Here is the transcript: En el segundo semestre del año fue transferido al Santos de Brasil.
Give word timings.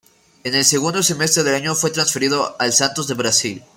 En 0.43 0.55
el 0.55 0.65
segundo 0.65 1.03
semestre 1.03 1.43
del 1.43 1.53
año 1.53 1.75
fue 1.75 1.91
transferido 1.91 2.55
al 2.59 2.73
Santos 2.73 3.07
de 3.07 3.13
Brasil. 3.13 3.63